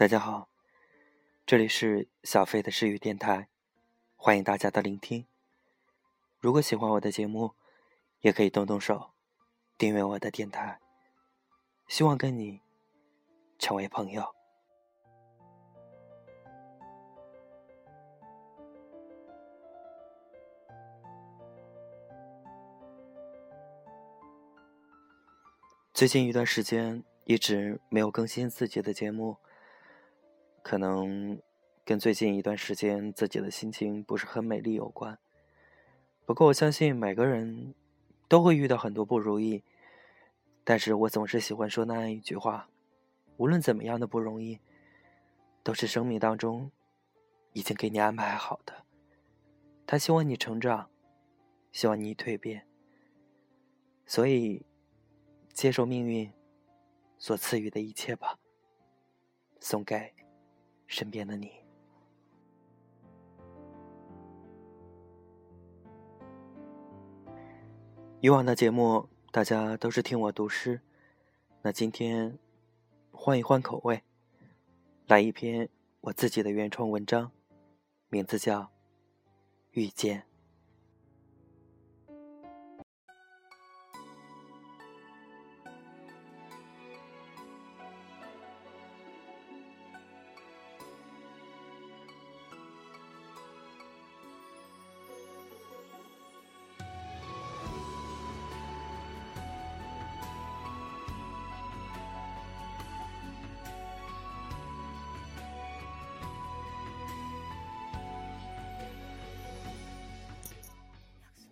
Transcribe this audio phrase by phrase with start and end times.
[0.00, 0.48] 大家好，
[1.44, 3.50] 这里是小飞的诗语电台，
[4.16, 5.26] 欢迎大家的聆听。
[6.38, 7.54] 如果喜欢我的节目，
[8.20, 9.10] 也可以动动手
[9.76, 10.80] 订阅我的电台。
[11.86, 12.62] 希望跟你
[13.58, 14.34] 成为朋友。
[25.92, 29.36] 最近一段时间一直没有更新自己的节目。
[30.62, 31.40] 可能
[31.84, 35.18] 跟最近一段时间自己的心情不是很美丽有关。
[36.24, 37.74] 不过我相信每个人
[38.28, 39.64] 都会遇到很多不如意，
[40.62, 42.68] 但是我总是喜欢说那样一句话：
[43.36, 44.60] 无论怎么样的不容易，
[45.62, 46.70] 都是生命当中
[47.52, 48.84] 已经给你安排好的。
[49.86, 50.88] 他希望你成长，
[51.72, 52.64] 希望你蜕变。
[54.06, 54.64] 所以，
[55.52, 56.32] 接受命运
[57.18, 58.38] 所赐予的一切吧，
[59.58, 60.14] 送给。
[60.90, 61.52] 身边的你，
[68.20, 70.80] 以往的节目大家都是听我读诗，
[71.62, 72.36] 那今天
[73.12, 74.02] 换一换口味，
[75.06, 75.68] 来一篇
[76.00, 77.30] 我自己的原创文章，
[78.08, 78.62] 名字叫
[79.70, 80.22] 《遇见》。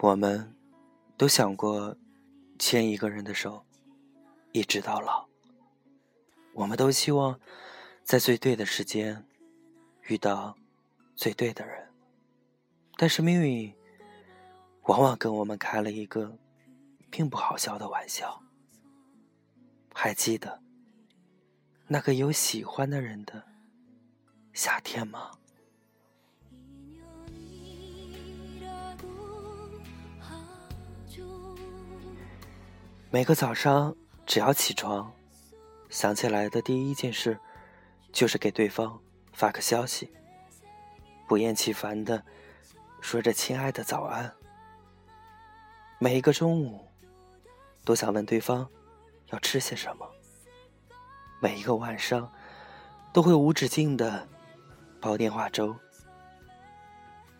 [0.00, 0.54] 我们
[1.16, 1.96] 都想过
[2.56, 3.64] 牵一个人的手，
[4.52, 5.26] 一直到老。
[6.54, 7.40] 我们都希望
[8.04, 9.26] 在最对的时间
[10.02, 10.56] 遇到
[11.16, 11.88] 最对的人，
[12.96, 13.74] 但是命运
[14.82, 16.38] 往往跟我们开了一个
[17.10, 18.40] 并不好笑的玩笑。
[19.92, 20.62] 还记得
[21.88, 23.42] 那个有喜欢的人的
[24.52, 25.32] 夏天吗？
[33.10, 33.96] 每个早上，
[34.26, 35.10] 只要起床，
[35.88, 37.38] 想起来的第一件事，
[38.12, 39.00] 就是给对方
[39.32, 40.12] 发个消息，
[41.26, 42.22] 不厌其烦的
[43.00, 44.30] 说着“亲爱的，早安”。
[45.98, 46.86] 每一个中午，
[47.82, 48.68] 都想问对方
[49.28, 50.06] 要吃些什么。
[51.40, 52.30] 每一个晚上，
[53.14, 54.28] 都会无止境的
[55.00, 55.74] 煲电话粥。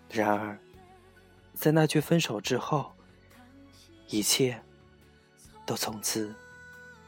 [0.09, 0.59] 然而，
[1.53, 2.91] 在那句分手之后，
[4.07, 4.63] 一切。
[5.69, 6.35] 都从此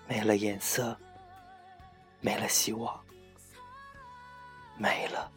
[0.06, 0.94] 没了颜色，
[2.20, 3.00] 没了希望，
[4.76, 5.32] 没了。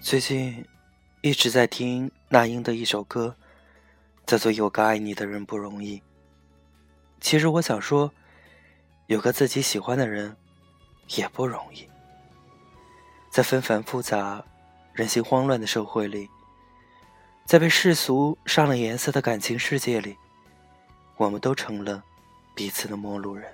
[0.00, 0.64] 最近
[1.22, 3.34] 一直在听那英的一首歌，
[4.24, 5.96] 叫做《有个爱你的人不容易》。
[7.20, 8.12] 其实我想说。
[9.08, 10.36] 有个自己喜欢的人，
[11.16, 11.88] 也不容易。
[13.30, 14.44] 在纷繁复杂、
[14.92, 16.28] 人心慌乱的社会里，
[17.46, 20.14] 在被世俗上了颜色的感情世界里，
[21.16, 22.04] 我们都成了
[22.54, 23.50] 彼此的陌路人。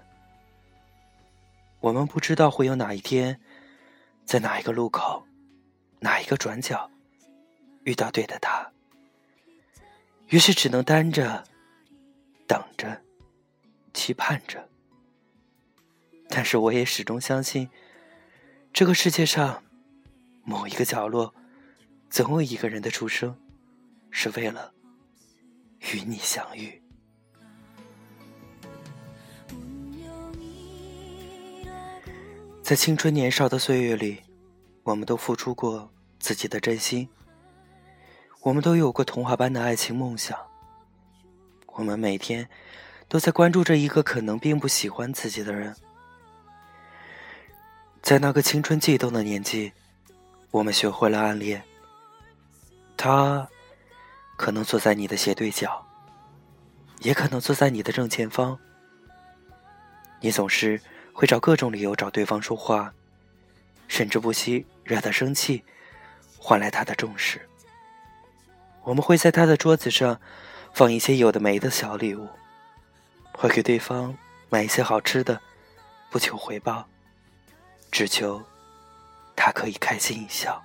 [1.78, 3.40] 我们不知道会有哪一天，
[4.24, 5.24] 在哪一个路口、
[6.00, 6.90] 哪一个转角，
[7.84, 8.68] 遇到对的他。
[10.30, 11.44] 于是只能单着，
[12.48, 13.00] 等着，
[13.92, 14.68] 期盼着。
[16.36, 17.70] 但是我也始终相信，
[18.72, 19.62] 这个世界上
[20.42, 21.32] 某一个角落，
[22.10, 23.38] 总有一个人的出生，
[24.10, 24.74] 是为了
[25.92, 26.82] 与你相遇。
[32.64, 34.20] 在青春年少的岁月里，
[34.82, 35.88] 我们都付出过
[36.18, 37.08] 自己的真心，
[38.40, 40.36] 我们都有过童话般的爱情梦想，
[41.66, 42.48] 我们每天
[43.06, 45.72] 都在关注着一个可能并不喜欢自己的人。
[48.04, 49.72] 在那个青春悸动的年纪，
[50.50, 51.64] 我们学会了暗恋。
[52.98, 53.48] 他
[54.36, 55.82] 可能坐在你的斜对角，
[56.98, 58.58] 也可能坐在你的正前方。
[60.20, 60.78] 你总是
[61.14, 62.92] 会找各种理由找对方说话，
[63.88, 65.64] 甚至不惜惹他生气，
[66.36, 67.48] 换来他的重视。
[68.82, 70.20] 我们会在他的桌子上
[70.74, 72.28] 放一些有的没的小礼物，
[73.32, 74.14] 会给对方
[74.50, 75.40] 买一些好吃的，
[76.10, 76.86] 不求回报。
[77.94, 78.42] 只求
[79.36, 80.60] 他可以开心一笑。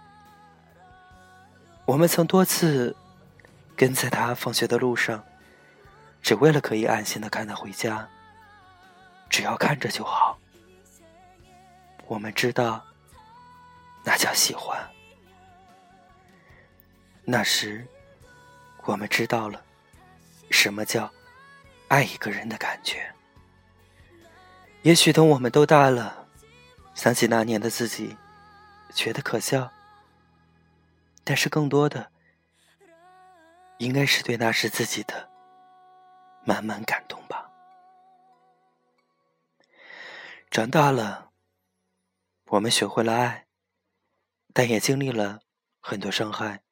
[1.86, 2.96] 我们曾多次
[3.76, 5.24] 跟在他放学的路上，
[6.24, 8.10] 只为了可以安心的看他回家。
[9.30, 10.40] 只要看着就好。
[12.08, 12.84] 我们知道，
[14.04, 14.76] 那叫喜欢。
[17.24, 17.86] 那时，
[18.86, 19.62] 我们知道了
[20.50, 21.08] 什么叫
[21.90, 23.14] 爱一个人的感觉。
[24.82, 26.19] 也许等我们都大了，
[27.00, 28.18] 想起那年的自己，
[28.94, 29.72] 觉得可笑。
[31.24, 32.12] 但是更多的，
[33.78, 35.30] 应该是对那时自己的
[36.44, 37.50] 满满感动吧。
[40.52, 41.32] 长大了，
[42.48, 43.48] 我们学会了爱，
[44.52, 45.40] 但也经历了
[45.80, 46.64] 很多伤害。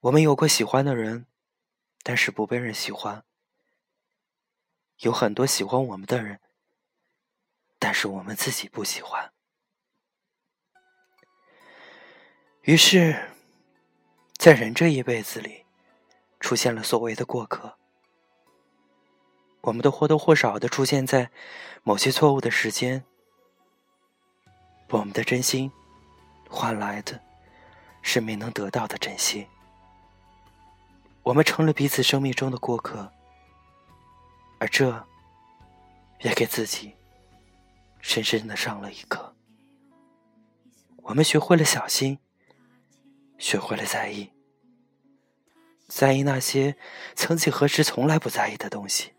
[0.00, 1.26] 我们有过喜欢的人，
[2.02, 3.20] 但是不被人喜欢；
[5.00, 6.40] 有很多喜欢我们的人，
[7.78, 9.32] 但是我们自己不喜欢。
[12.62, 13.30] 于是，
[14.36, 15.64] 在人这一辈子里，
[16.40, 17.78] 出现了所谓的过客。
[19.62, 21.30] 我们都或多或少的出现在
[21.82, 23.04] 某些错误的时间，
[24.90, 25.70] 我们的真心
[26.48, 27.20] 换来的
[28.02, 29.46] 是没能得到的珍惜。
[31.22, 33.12] 我们成了彼此生命中的过客，
[34.58, 35.06] 而这
[36.20, 36.94] 也给自己
[38.08, 39.36] 深深的上了一课。
[41.02, 42.18] 我们学会了小心。
[43.36, 44.32] 学会了在意，
[45.86, 46.74] 在意那些
[47.14, 49.12] 曾几何时从来不在意的东西。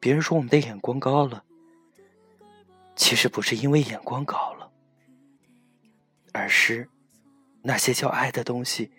[0.00, 1.44] 别人说我们的眼光高了，
[2.96, 4.70] 其实不是因为眼光高了，
[6.32, 6.90] 而是
[7.62, 8.92] 那些叫爱的东西，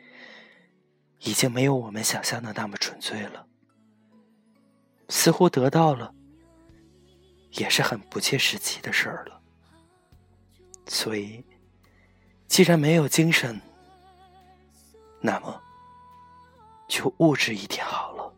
[1.19, 3.45] 已经没有我们想象的那么纯粹了。
[5.07, 6.15] 似乎得到了，
[7.51, 9.41] 也是很不切实际的事儿了。
[10.87, 11.43] 所以。
[12.47, 13.61] 既然没有精神，
[15.21, 15.61] 那么
[16.85, 18.33] 就物质一点好了。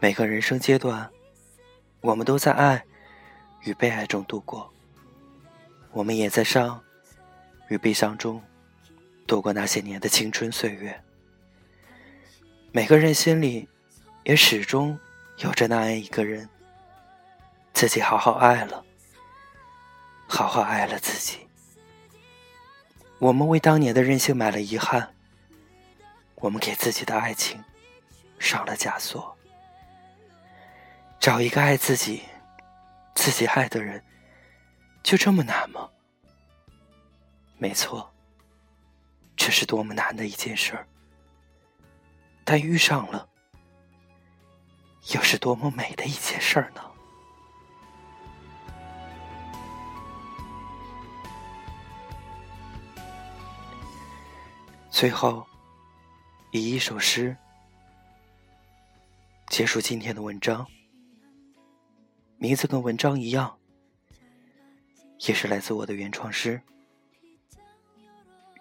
[0.00, 1.08] 每个人生阶段，
[2.00, 2.84] 我们都在爱
[3.60, 4.68] 与被爱中度过，
[5.92, 6.82] 我们也在伤
[7.68, 8.42] 与悲伤中
[9.26, 11.02] 度过那些年的青春岁月。
[12.72, 13.68] 每个人心里。
[14.26, 14.98] 也始终
[15.36, 16.48] 有着那样一个人，
[17.72, 18.84] 自己好好爱了，
[20.26, 21.46] 好好爱了自己。
[23.20, 25.14] 我们为当年的任性买了遗憾，
[26.34, 27.62] 我们给自己的爱情
[28.40, 29.38] 上了枷锁。
[31.20, 32.24] 找一个爱自己、
[33.14, 34.02] 自己爱的人，
[35.04, 35.88] 就这么难吗？
[37.58, 38.12] 没错，
[39.46, 40.84] 这是多么难的一件事儿。
[42.44, 43.28] 但遇上了。
[45.14, 46.82] 又是多么美的一件事儿呢？
[54.90, 55.46] 最后，
[56.50, 57.36] 以一首诗
[59.46, 60.66] 结束今天的文章，
[62.36, 63.56] 名字跟文章一样，
[65.20, 66.60] 也是来自我的原创诗《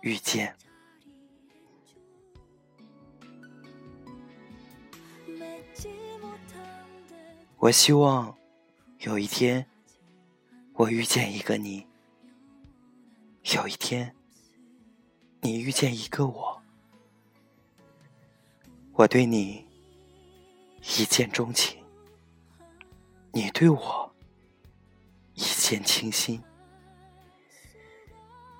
[0.01, 0.55] 遇见》。
[7.65, 8.37] 我希望
[8.99, 9.65] 有一天，
[10.73, 11.83] 我遇见一个你；
[13.55, 14.15] 有一天，
[15.41, 16.61] 你遇见一个我。
[18.93, 19.65] 我对你
[20.83, 21.83] 一见钟情，
[23.31, 24.15] 你对我
[25.33, 26.39] 一见倾心。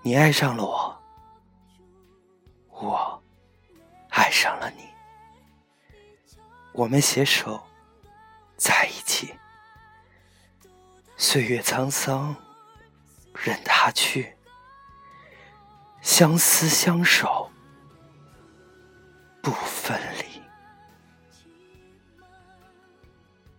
[0.02, 1.04] 你爱上了我，
[2.72, 3.24] 我
[4.10, 4.84] 爱上了你。
[6.74, 7.62] 我们携手。
[8.58, 8.85] 在，
[11.18, 12.36] 岁月沧桑，
[13.34, 14.36] 任他去，
[16.02, 17.50] 相思相守，
[19.42, 20.42] 不分离。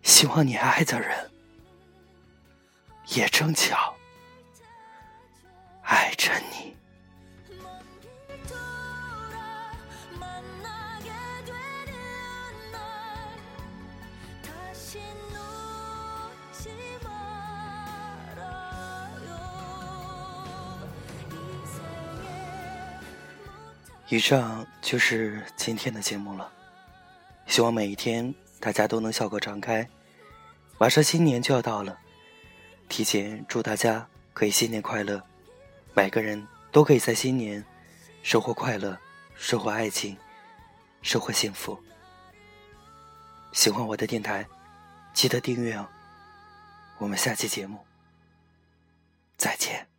[0.02, 1.30] 希望你爱的人，
[3.08, 3.96] 也正巧
[5.82, 6.75] 爱着你。
[24.08, 26.52] 以上就是今天的节目了，
[27.46, 29.88] 希望每一天大家都能笑口常开。
[30.78, 31.98] 马上新年就要到了，
[32.88, 35.20] 提前祝大家可以新年快乐，
[35.92, 37.64] 每个人都可以在新年
[38.22, 38.96] 收获快乐，
[39.34, 40.16] 收获爱情，
[41.02, 41.76] 收获幸福。
[43.52, 44.46] 喜欢我的电台，
[45.12, 45.88] 记得订阅哦。
[46.98, 47.84] 我们下期节目
[49.36, 49.95] 再见。